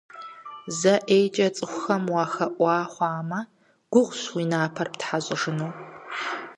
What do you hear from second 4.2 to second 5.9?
уи напэр птхьэщӀыжыну.